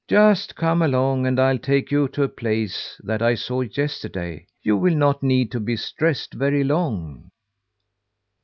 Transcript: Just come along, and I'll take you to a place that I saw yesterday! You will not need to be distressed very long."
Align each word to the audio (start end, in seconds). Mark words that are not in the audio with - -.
Just 0.07 0.55
come 0.55 0.81
along, 0.81 1.27
and 1.27 1.39
I'll 1.39 1.59
take 1.59 1.91
you 1.91 2.07
to 2.07 2.23
a 2.23 2.27
place 2.27 2.99
that 3.03 3.21
I 3.21 3.35
saw 3.35 3.61
yesterday! 3.61 4.47
You 4.63 4.75
will 4.75 4.95
not 4.95 5.21
need 5.21 5.51
to 5.51 5.59
be 5.59 5.73
distressed 5.75 6.33
very 6.33 6.63
long." 6.63 7.29